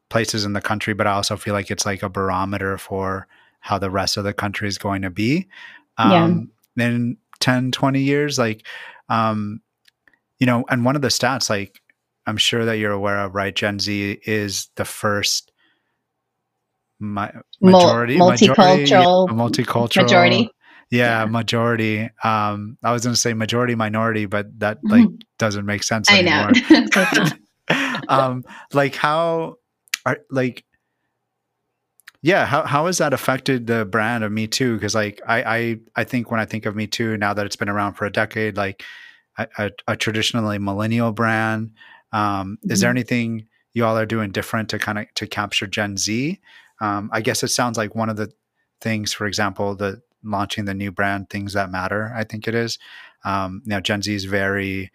[0.09, 3.27] places in the country, but I also feel like it's like a barometer for
[3.59, 5.47] how the rest of the country is going to be.
[5.97, 6.85] Um, yeah.
[6.87, 8.65] in 10, 20 years, like,
[9.09, 9.61] um,
[10.39, 11.81] you know, and one of the stats, like
[12.25, 13.55] I'm sure that you're aware of, right?
[13.55, 15.51] Gen Z is the first
[16.99, 20.49] my, majority, multicultural, majority, multicultural majority.
[20.91, 22.09] Yeah, yeah, majority.
[22.23, 25.15] Um, I was going to say majority minority, but that like mm-hmm.
[25.37, 26.51] doesn't make sense I anymore.
[27.69, 27.99] know.
[28.09, 28.43] um,
[28.73, 29.55] like how
[30.09, 30.65] are like
[32.21, 36.03] yeah how, how has that affected the brand of Mitu because like I, I i
[36.03, 38.83] think when i think of Mitu now that it's been around for a decade like
[39.37, 41.71] a, a, a traditionally millennial brand
[42.11, 42.71] um, mm-hmm.
[42.71, 42.97] is there mm-hmm.
[42.97, 46.39] anything you all are doing different to kind of to capture gen z
[46.81, 48.31] um, i guess it sounds like one of the
[48.81, 52.77] things for example the launching the new brand things that matter i think it is
[53.23, 54.91] um, you know gen z is very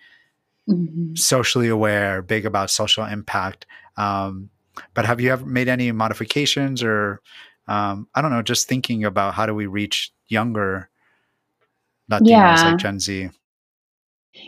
[0.69, 1.15] mm-hmm.
[1.15, 4.51] socially aware big about social impact um,
[4.95, 7.21] but have you ever made any modifications or
[7.67, 10.91] um, I don't know, just thinking about how do we reach younger
[12.11, 12.71] Latinos yeah.
[12.71, 13.31] like Gen Z?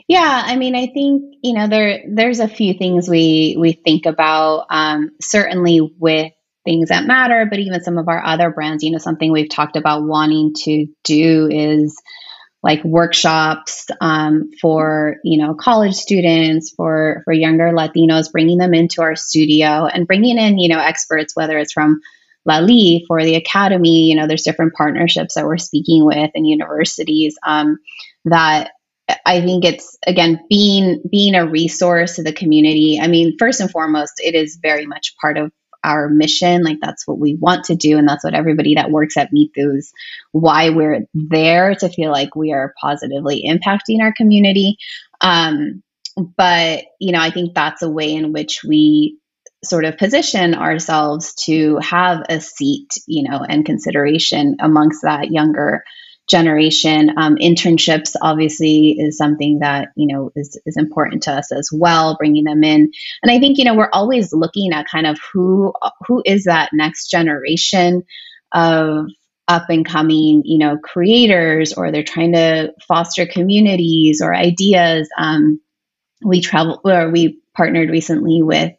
[0.08, 4.04] Yeah, I mean, I think you know there there's a few things we we think
[4.04, 4.66] about.
[4.70, 6.32] Um, certainly with
[6.64, 9.76] things that matter, but even some of our other brands, you know, something we've talked
[9.76, 11.96] about wanting to do is
[12.66, 19.02] like workshops um, for you know college students for for younger latinos bringing them into
[19.02, 22.00] our studio and bringing in you know experts whether it's from
[22.44, 27.36] LALIFE for the academy you know there's different partnerships that we're speaking with and universities
[27.46, 27.78] um,
[28.24, 28.72] that
[29.24, 32.98] i think it's again being being a resource to the community.
[33.00, 35.52] I mean first and foremost it is very much part of
[35.86, 36.62] our mission.
[36.62, 37.96] Like that's what we want to do.
[37.96, 39.92] And that's what everybody that works at Mitu's,
[40.32, 44.76] why we're there to feel like we are positively impacting our community.
[45.20, 45.82] Um,
[46.36, 49.18] but, you know, I think that's a way in which we
[49.64, 55.82] sort of position ourselves to have a seat, you know, and consideration amongst that younger
[56.28, 57.12] generation.
[57.16, 62.16] Um, internships obviously is something that you know is is important to us as well,
[62.16, 62.90] bringing them in.
[63.22, 65.72] And I think you know we're always looking at kind of who
[66.06, 68.02] who is that next generation
[68.52, 69.06] of
[69.48, 75.08] up and coming you know creators, or they're trying to foster communities or ideas.
[75.18, 75.60] Um,
[76.24, 78.72] we travel or we partnered recently with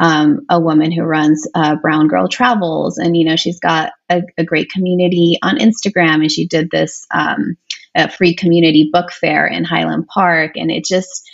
[0.00, 4.22] um, a woman who runs uh, Brown Girl Travels, and you know she's got a,
[4.36, 7.56] a great community on Instagram, and she did this um,
[8.16, 11.28] free community book fair in Highland Park, and it just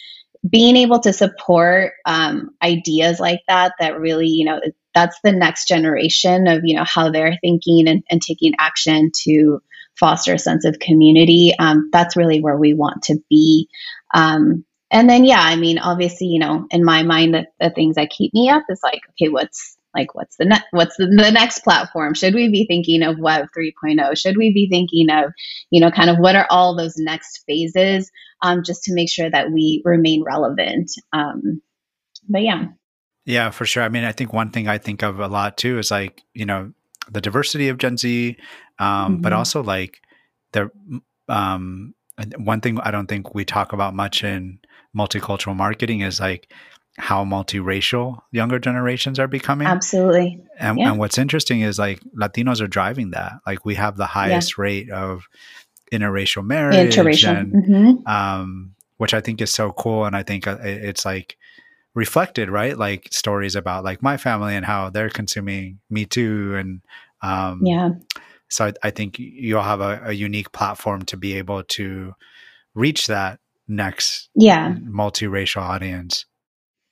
[0.49, 4.61] being able to support um, ideas like that that really you know
[4.95, 9.61] that's the next generation of you know how they're thinking and, and taking action to
[9.99, 11.55] foster a sense of community.
[11.59, 13.69] Um, that's really where we want to be.
[14.13, 17.97] Um, and then yeah i mean obviously you know in my mind the, the things
[17.97, 21.31] that keep me up is like okay what's like what's the next what's the, the
[21.31, 22.15] next platform?
[22.15, 25.33] Should we be thinking of web 3.0 should we be thinking of
[25.71, 28.11] you know kind of what are all those next phases
[28.43, 31.63] um, just to make sure that we remain relevant um,
[32.29, 32.67] but yeah.
[33.25, 33.83] Yeah for sure.
[33.83, 36.45] I mean i think one thing i think of a lot too is like you
[36.47, 36.73] know
[37.11, 38.37] the diversity of gen z
[38.79, 39.23] um, mm-hmm.
[39.23, 40.01] but also like
[40.53, 40.71] the
[41.29, 41.95] um,
[42.37, 44.59] one thing i don't think we talk about much in
[44.97, 46.53] multicultural marketing is like
[46.97, 49.67] how multiracial younger generations are becoming.
[49.67, 50.41] Absolutely.
[50.59, 50.91] And, yeah.
[50.91, 53.33] and, what's interesting is like Latinos are driving that.
[53.47, 54.63] Like we have the highest yeah.
[54.63, 55.27] rate of
[55.93, 57.39] interracial marriage, interracial.
[57.39, 58.07] And, mm-hmm.
[58.07, 60.05] um, which I think is so cool.
[60.05, 61.37] And I think uh, it's like
[61.95, 62.79] reflected, right?
[62.79, 66.59] Like stories about like my family and how they're consuming Mitu.
[66.59, 66.81] And
[67.23, 67.91] um, yeah.
[68.51, 72.15] So I, I think you all have a, a unique platform to be able to
[72.75, 76.27] reach that next yeah multiracial audience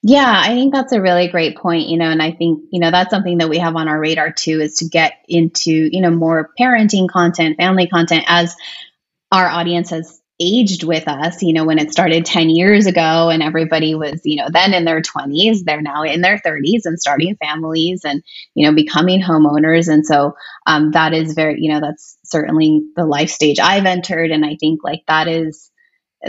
[0.02, 2.90] yeah i think that's a really great point you know and i think you know
[2.90, 6.10] that's something that we have on our radar too is to get into you know
[6.10, 8.56] more parenting content family content as
[9.30, 11.42] our audience has aged with us.
[11.42, 14.84] You know, when it started 10 years ago and everybody was, you know, then in
[14.84, 18.22] their 20s, they're now in their 30s and starting families and,
[18.54, 19.88] you know, becoming homeowners.
[19.88, 20.34] And so
[20.66, 24.30] um, that is very, you know, that's certainly the life stage I've entered.
[24.30, 25.70] And I think like that is,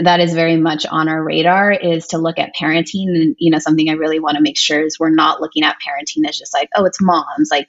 [0.02, 3.58] that is very much on our radar is to look at parenting and you know
[3.58, 6.54] something i really want to make sure is we're not looking at parenting as just
[6.54, 7.68] like oh it's moms like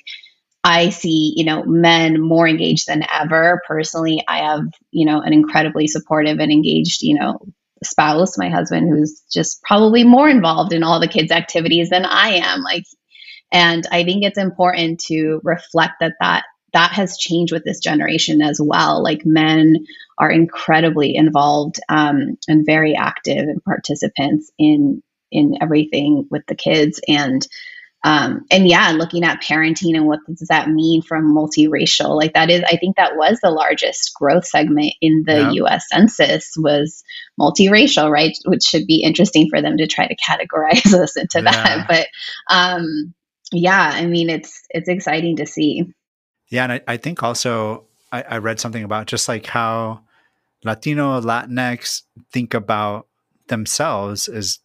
[0.66, 3.62] I see, you know, men more engaged than ever.
[3.68, 7.38] Personally, I have, you know, an incredibly supportive and engaged, you know,
[7.84, 12.38] spouse, my husband, who's just probably more involved in all the kids' activities than I
[12.38, 12.62] am.
[12.62, 12.86] Like,
[13.52, 18.42] and I think it's important to reflect that that that has changed with this generation
[18.42, 19.02] as well.
[19.02, 19.86] Like men
[20.18, 27.00] are incredibly involved um, and very active and participants in in everything with the kids
[27.08, 27.46] and
[28.04, 32.52] um, and yeah, looking at parenting and what does that mean from multiracial, like that
[32.52, 35.52] is, I think that was the largest growth segment in the yeah.
[35.54, 35.88] U.S.
[35.92, 37.04] Census was
[37.42, 38.38] multiracial, right?
[38.46, 41.52] Which should be interesting for them to try to categorize us into yeah.
[41.52, 41.88] that.
[41.88, 42.08] But
[42.56, 43.16] um,
[43.52, 45.86] yeah, I mean, it's it's exciting to see.
[46.56, 50.00] Yeah, and I, I think also I, I read something about just like how
[50.64, 53.08] Latino Latinx think about
[53.48, 54.60] themselves is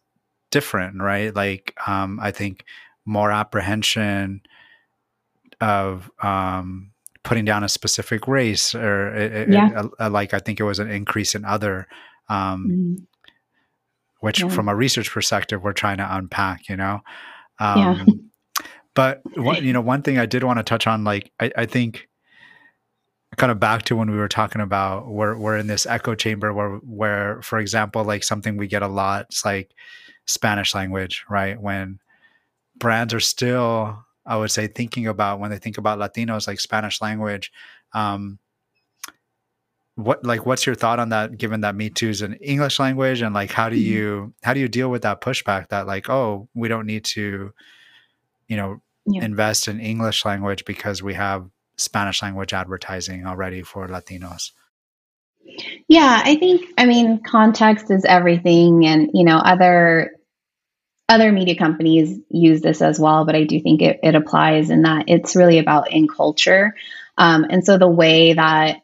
[0.51, 1.35] different, right?
[1.35, 2.63] Like um, I think
[3.03, 4.41] more apprehension
[5.59, 6.91] of um,
[7.23, 9.83] putting down a specific race or it, yeah.
[9.99, 11.87] it, like I think it was an increase in other,
[12.29, 13.03] um, mm-hmm.
[14.21, 14.47] which yeah.
[14.47, 17.01] from a research perspective, we're trying to unpack, you know?
[17.59, 18.05] Um, yeah.
[18.93, 21.65] But one, you know, one thing I did want to touch on, like, I, I
[21.65, 22.07] think
[23.37, 26.53] kind of back to when we were talking about we're, we're in this echo chamber
[26.53, 29.71] where, where, for example, like something we get a lot, it's like
[30.25, 31.59] Spanish language, right?
[31.59, 31.99] When,
[32.81, 37.01] brands are still, I would say, thinking about when they think about Latinos, like Spanish
[37.01, 37.51] language.
[37.93, 38.39] Um,
[39.95, 43.35] what like what's your thought on that given that Mitu is an english language and
[43.35, 43.93] like how do mm-hmm.
[43.93, 47.51] you how do you deal with that pushback that like oh we don't need to
[48.51, 49.23] you know yeah.
[49.23, 54.51] invest in english language because we have spanish language advertising already for latinos
[55.87, 60.11] yeah i think i mean context is everything and you know other
[61.11, 64.83] other media companies use this as well, but I do think it, it applies in
[64.83, 66.73] that it's really about in culture.
[67.17, 68.77] Um, and so the way that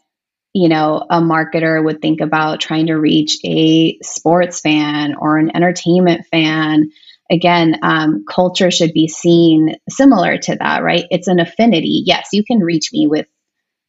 [0.54, 5.56] you know a marketer would think about trying to reach a sports fan or an
[5.56, 6.92] entertainment fan
[7.32, 12.44] again um, culture should be seen similar to that right it's an affinity yes you
[12.44, 13.28] can reach me with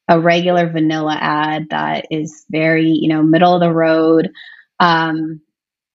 [0.09, 4.31] a regular vanilla ad that is very you know middle of the road
[4.81, 5.41] um,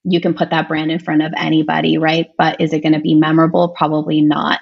[0.04, 2.28] you can put that brand in front of anybody, right?
[2.38, 3.70] But is it going to be memorable?
[3.70, 4.60] Probably not.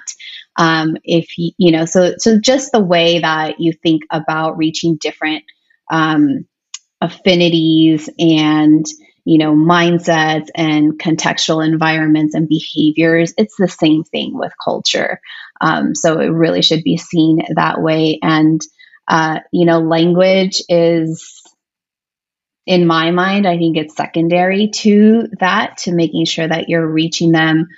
[0.56, 4.96] Um, if you, you know, so so just the way that you think about reaching
[4.96, 5.44] different
[5.90, 6.46] um,
[7.00, 8.86] affinities and
[9.24, 15.20] you know mindsets and contextual environments and behaviors it's the same thing with culture
[15.60, 18.60] um, so it really should be seen that way and
[19.08, 21.42] uh, you know language is
[22.66, 27.32] in my mind, I think it's secondary to that, to making sure that you're reaching
[27.32, 27.68] them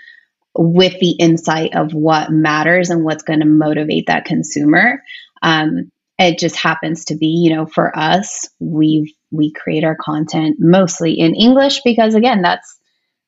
[0.57, 5.03] with the insight of what matters and what's going to motivate that consumer.
[5.43, 10.57] Um, it just happens to be, you know, for us, we we create our content
[10.59, 12.79] mostly in English because again, that's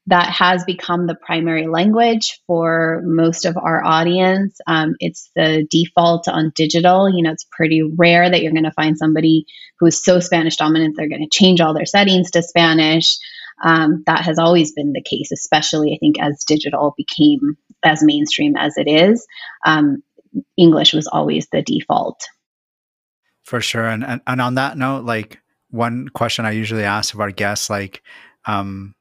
[0.08, 4.60] that has become the primary language for most of our audience.
[4.66, 7.10] Um, it's the default on digital.
[7.10, 9.46] You know, it's pretty rare that you're going to find somebody
[9.78, 13.18] who is so Spanish dominant they're going to change all their settings to Spanish.
[13.62, 18.54] Um, that has always been the case, especially I think as digital became as mainstream
[18.56, 19.26] as it is.
[19.64, 20.02] Um,
[20.56, 22.20] English was always the default.
[23.42, 27.20] For sure, and, and and on that note, like one question I usually ask of
[27.20, 28.02] our guests, like,
[28.44, 28.94] um,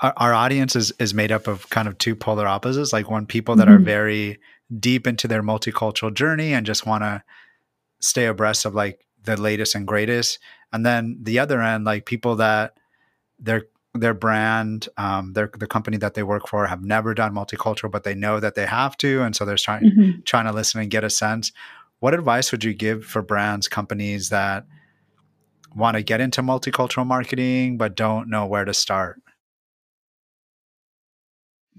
[0.00, 2.92] our, our audience is is made up of kind of two polar opposites.
[2.92, 3.82] Like one, people that mm-hmm.
[3.82, 4.38] are very
[4.78, 7.22] deep into their multicultural journey and just want to
[8.00, 10.38] stay abreast of like the latest and greatest,
[10.72, 12.76] and then the other end, like people that
[13.38, 17.90] their their brand, um, their the company that they work for have never done multicultural,
[17.90, 20.20] but they know that they have to, and so they're trying mm-hmm.
[20.24, 21.52] trying to listen and get a sense.
[22.02, 24.66] What advice would you give for brands, companies that
[25.72, 29.22] want to get into multicultural marketing but don't know where to start?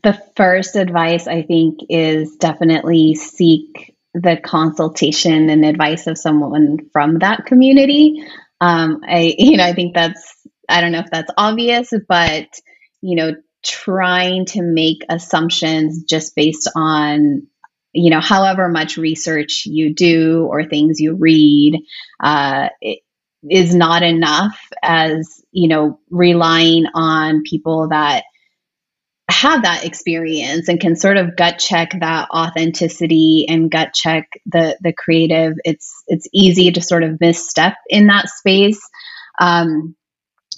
[0.02, 7.20] The first advice I think is definitely seek the consultation and advice of someone from
[7.20, 8.26] that community.
[8.62, 12.48] Um, I, you know, I think that's, I don't know if that's obvious, but,
[13.02, 17.48] you know, trying to make assumptions just based on
[17.94, 21.80] you know however much research you do or things you read
[22.22, 22.70] uh,
[23.50, 28.24] is not enough as you know relying on people that
[29.30, 34.78] have that experience and can sort of gut check that authenticity and gut check the
[34.82, 35.54] the creative.
[35.64, 38.82] It's it's easy to sort of misstep in that space.
[39.40, 39.96] Um,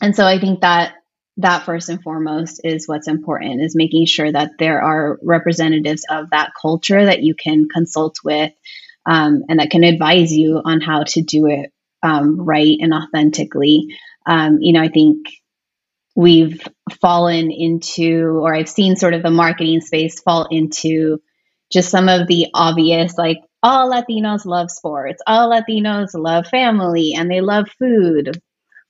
[0.01, 0.93] and so i think that
[1.37, 6.29] that first and foremost is what's important is making sure that there are representatives of
[6.29, 8.51] that culture that you can consult with
[9.05, 11.71] um, and that can advise you on how to do it
[12.03, 13.97] um, right and authentically.
[14.25, 15.27] Um, you know, I think
[16.15, 16.61] we've
[17.01, 21.21] fallen into, or I've seen sort of the marketing space fall into
[21.71, 27.29] just some of the obvious, like, all Latinos love sports, all Latinos love family, and
[27.29, 28.39] they love food.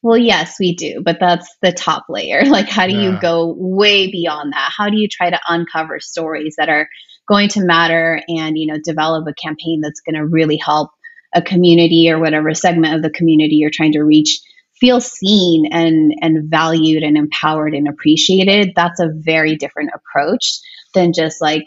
[0.06, 2.43] Well, yes, we do, but that's the top layer.
[2.45, 3.01] Like, how do yeah.
[3.01, 4.72] you go way beyond that?
[4.78, 6.88] How do you try to uncover stories that are
[7.28, 10.91] going to matter and, you know, develop a campaign that's going to really help
[11.34, 14.39] a community or whatever segment of the community you're trying to reach
[14.80, 20.60] feel seen and and valued and empowered and appreciated that's a very different approach
[20.93, 21.64] than just like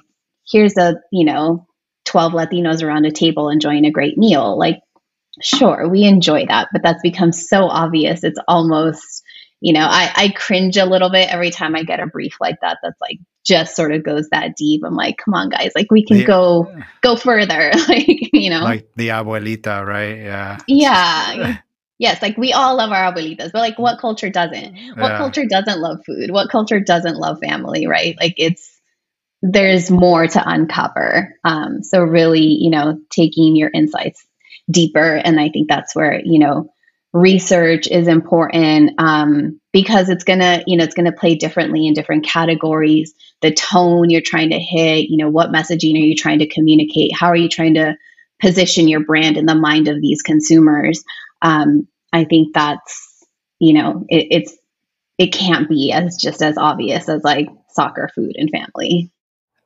[0.47, 1.67] here's a you know
[2.05, 4.77] 12 latinos around a table enjoying a great meal like
[5.43, 9.23] sure we enjoy that but that's become so obvious it's almost
[9.61, 12.57] you know I, I cringe a little bit every time i get a brief like
[12.63, 13.19] that that's like
[13.49, 14.83] just sort of goes that deep.
[14.85, 18.61] I'm like, come on, guys, like we can the, go go further, like you know,
[18.61, 20.19] like the abuelita, right?
[20.19, 21.59] Yeah, yeah.
[21.99, 24.77] yes, like we all love our abuelitas, but like what culture doesn't?
[24.97, 25.19] What yeah.
[25.19, 26.31] culture doesn't love food?
[26.31, 27.87] What culture doesn't love family?
[27.87, 28.17] Right?
[28.21, 28.79] Like it's
[29.41, 31.35] there's more to uncover.
[31.45, 34.27] Um, so really, you know, taking your insights
[34.71, 36.73] deeper, and I think that's where you know
[37.13, 42.27] research is important um, because it's gonna you know it's gonna play differently in different
[42.27, 43.15] categories.
[43.41, 47.13] The tone you're trying to hit you know what messaging are you trying to communicate?
[47.15, 47.97] How are you trying to
[48.41, 51.03] position your brand in the mind of these consumers?
[51.43, 53.27] Um, i think that's
[53.59, 54.57] you know it, it's
[55.19, 59.11] it can't be as just as obvious as like soccer food and family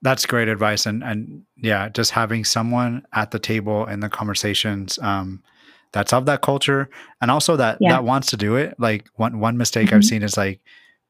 [0.02, 4.98] that's great advice and and yeah just having someone at the table in the conversations
[5.00, 5.42] um,
[5.92, 6.88] that's of that culture
[7.20, 7.92] and also that yeah.
[7.92, 9.96] that wants to do it like one one mistake mm-hmm.
[9.96, 10.60] i've seen is like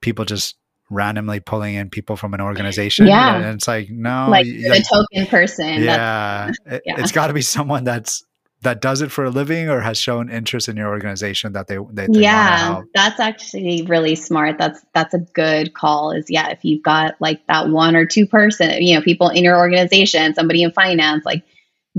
[0.01, 0.57] people just
[0.93, 3.07] randomly pulling in people from an organization.
[3.07, 3.37] Yeah.
[3.37, 5.83] And it's like, no, like a token person.
[5.83, 6.51] Yeah.
[6.67, 7.01] It, yeah.
[7.01, 8.23] It's got to be someone that's,
[8.63, 11.79] that does it for a living or has shown interest in your organization that they,
[11.91, 16.65] they, they yeah that's actually really smart that's that's a good call is yeah if
[16.65, 20.63] you've got like that one or two person you know people in your organization somebody
[20.63, 21.45] in finance like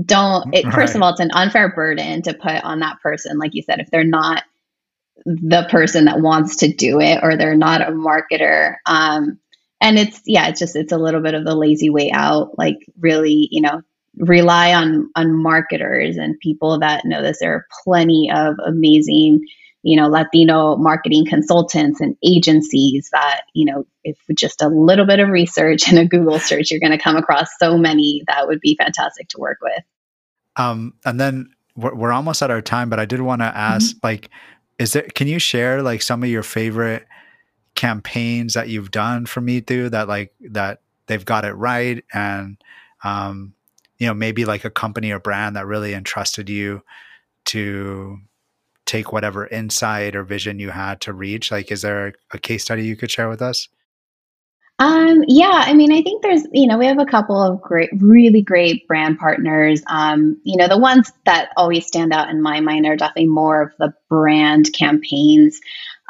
[0.04, 0.74] don't it, right.
[0.74, 3.78] first of all it's an unfair burden to put on that person like you said
[3.78, 4.42] if they're not
[5.26, 9.38] the person that wants to do it or they're not a marketer um,
[9.80, 12.78] and it's yeah it's just it's a little bit of the lazy way out like
[12.98, 13.82] really you know
[14.18, 19.40] rely on on marketers and people that know this there are plenty of amazing
[19.82, 25.20] you know latino marketing consultants and agencies that you know if just a little bit
[25.20, 28.60] of research and a google search you're going to come across so many that would
[28.60, 29.82] be fantastic to work with
[30.56, 33.96] um and then we're, we're almost at our time but i did want to ask
[33.96, 34.06] mm-hmm.
[34.06, 34.30] like
[34.78, 35.06] is there?
[35.14, 37.06] can you share like some of your favorite
[37.74, 42.56] campaigns that you've done for Mitu that like that they've got it right and
[43.02, 43.54] um
[43.98, 46.82] you know maybe like a company or brand that really entrusted you
[47.46, 48.18] to
[48.86, 52.84] take whatever insight or vision you had to reach like is there a, case study
[52.84, 53.68] you could share with us
[54.80, 57.90] um, yeah, I mean, I think there's, you know, we have a couple of great,
[57.96, 59.82] really great brand partners.
[59.86, 63.62] Um, you know, the ones that always stand out in my mind are definitely more
[63.62, 65.60] of the brand campaigns.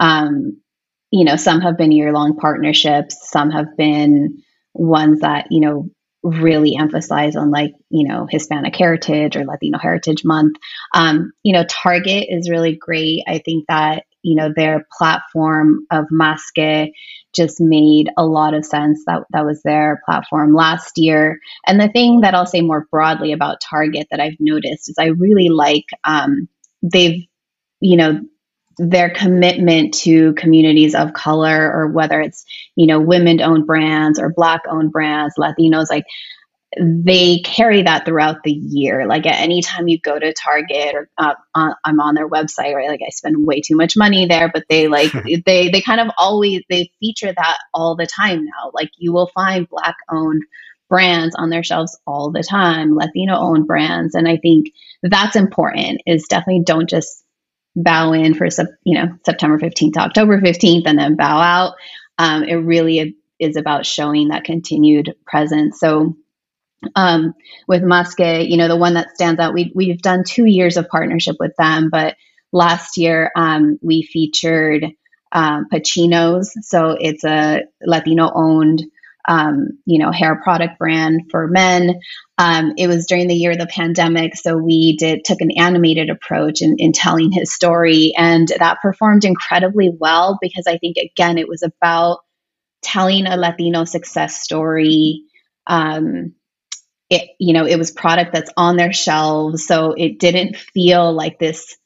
[0.01, 0.62] Um,
[1.11, 5.91] you know, some have been year long partnerships, some have been ones that, you know,
[6.25, 10.57] really emphasize on like, you know, Hispanic heritage or Latino Heritage Month.
[10.95, 13.22] Um, you know, Target is really great.
[13.29, 16.91] I think that, you know, their platform of Masque
[17.35, 19.03] just made a lot of sense.
[19.07, 21.41] That that was their platform last year.
[21.66, 25.09] And the thing that I'll say more broadly about Target that I've noticed is I
[25.09, 26.49] really like um,
[26.83, 27.27] they've,
[27.81, 28.20] you know,
[28.79, 32.45] their commitment to communities of color or whether it's
[32.77, 36.05] you know women owned brands or black owned brands latinos like
[36.79, 39.07] they carry that throughout the year.
[39.07, 42.75] Like at any time you go to Target or uh, on, I'm on their website,
[42.75, 42.89] right?
[42.89, 45.12] Like I spend way too much money there, but they like
[45.47, 48.70] they they kind of always they feature that all the time now.
[48.72, 50.43] Like you will find black owned
[50.89, 54.68] brands on their shelves all the time, Latino owned brands, and I think
[55.03, 56.03] that's important.
[56.07, 57.24] Is definitely don't just
[57.77, 58.47] bow in for
[58.85, 61.75] you know September 15th to October 15th and then bow out.
[62.18, 65.81] Um, it really is about showing that continued presence.
[65.81, 66.16] So
[66.95, 67.35] um,
[67.66, 70.89] with Masque, you know, the one that stands out, we, we've done two years of
[70.89, 72.16] partnership with them, but
[72.53, 74.87] last year um, we featured
[75.33, 76.49] um, Pacinos.
[76.62, 78.85] So it's a Latino owned,
[79.27, 82.01] um, you know, hair product brand for men.
[82.39, 86.11] Um, it was during the year of the pandemic, so we did took an animated
[86.11, 91.39] approach in, in telling his story, and that performed incredibly well because I think again
[91.39, 92.20] it was about
[92.83, 95.22] telling a Latino success story.
[95.66, 96.35] Um,
[97.11, 101.39] it, you know, it was product that's on their shelves, so it didn't feel like
[101.39, 101.77] this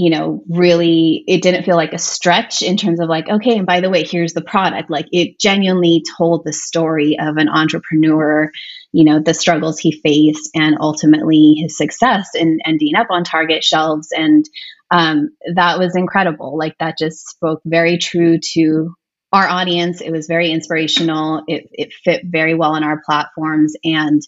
[0.00, 3.66] you know, really, it didn't feel like a stretch in terms of like, okay, and
[3.66, 4.88] by the way, here's the product.
[4.88, 8.50] Like it genuinely told the story of an entrepreneur,
[8.92, 13.62] you know, the struggles he faced and ultimately his success in ending up on Target
[13.62, 14.08] shelves.
[14.10, 14.48] And
[14.90, 16.56] um, that was incredible.
[16.56, 18.94] Like that just spoke very true to
[19.34, 20.00] our audience.
[20.00, 21.42] It was very inspirational.
[21.46, 23.74] It, it fit very well in our platforms.
[23.84, 24.22] And,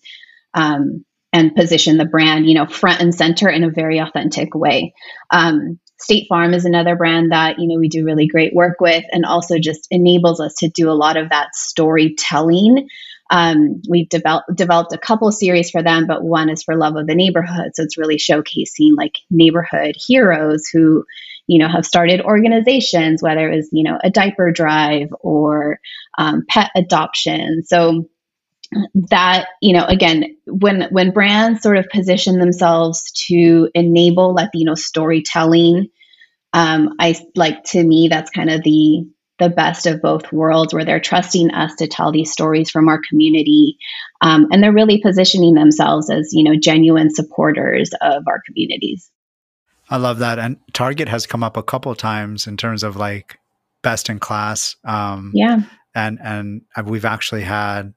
[0.53, 4.95] um, and position the brand, you know, front and center in a very authentic way.
[5.31, 9.05] Um, State Farm is another brand that you know we do really great work with,
[9.13, 12.89] and also just enables us to do a lot of that storytelling.
[13.31, 17.07] Um, we've developed developed a couple series for them, but one is for Love of
[17.07, 21.05] the Neighborhood, so it's really showcasing like neighborhood heroes who
[21.47, 25.79] you know have started organizations, whether it was you know a diaper drive or
[26.19, 27.63] um, pet adoption.
[27.65, 28.09] So
[28.95, 35.89] that you know again when when brands sort of position themselves to enable latino storytelling
[36.53, 39.07] um, i like to me that's kind of the
[39.39, 43.01] the best of both worlds where they're trusting us to tell these stories from our
[43.09, 43.77] community
[44.21, 49.11] um, and they're really positioning themselves as you know genuine supporters of our communities.
[49.91, 53.39] I love that and target has come up a couple times in terms of like
[53.83, 55.61] best in class um, yeah.
[55.95, 57.95] and and we've actually had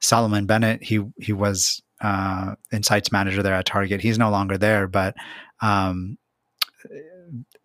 [0.00, 4.00] Solomon Bennett, he he was uh, insights manager there at Target.
[4.00, 5.14] He's no longer there, but
[5.60, 6.18] um,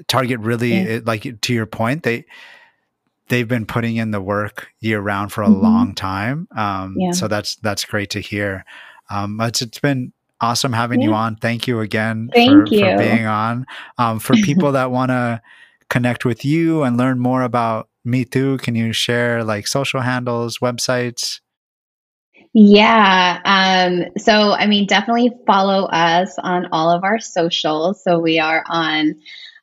[0.08, 0.84] Target really, yeah.
[0.84, 2.26] it, like to your point, they
[3.28, 5.62] they've been putting in the work year round for a mm-hmm.
[5.62, 6.48] long time.
[6.56, 7.12] Um, yeah.
[7.12, 8.66] So that's that's great to hear.
[9.10, 11.08] Um, it's it's been awesome having yeah.
[11.08, 11.36] you on.
[11.36, 12.82] Thank you again Thank for, you.
[12.82, 13.66] for being on.
[13.98, 15.42] Um, for people that want to
[15.90, 21.40] connect with you and learn more about Mitu, can you share like social handles, websites?
[22.54, 23.40] Yeah.
[23.46, 28.04] Um, so, I mean, definitely follow us on all of our socials.
[28.04, 29.16] So, we are on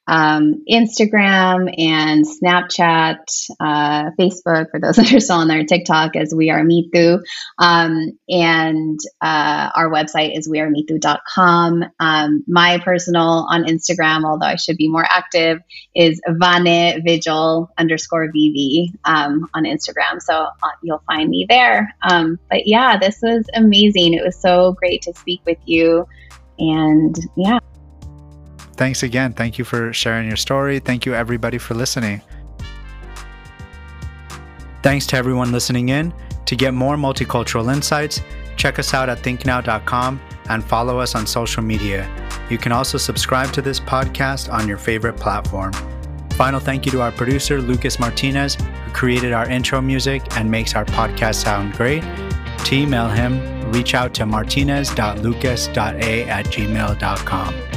[0.08, 3.18] um, Instagram and Snapchat,
[3.60, 7.22] uh, Facebook, for those that are still on there, TikTok as We Are Mitu.
[7.58, 11.84] Um, and uh, our website is wearemitu.com.
[12.00, 15.60] Um, my personal on Instagram, although I should be more active,
[15.94, 20.20] is Vane Vigil underscore VV um, on Instagram.
[20.20, 21.94] So uh, you'll find me there.
[22.02, 24.14] Um, but yeah, this was amazing.
[24.14, 26.08] It was so great to speak with you.
[26.58, 27.58] And yeah
[28.78, 29.34] thanks again.
[29.34, 30.78] Thank you for sharing your story.
[30.78, 32.22] Thank you, everybody, for listening.
[34.82, 36.14] Thanks to everyone listening in.
[36.46, 38.22] To get more multicultural insights,
[38.56, 42.08] check us out at thinknow.com and follow us on social media.
[42.48, 45.72] You can also subscribe to this podcast on your favorite platform.
[46.32, 50.74] Final thank you to our producer, Lucas Martinez, who created our intro music and makes
[50.74, 52.02] our podcast sound great.
[52.64, 57.67] To email him, reach out to martinez.lucas.a at gmail.com.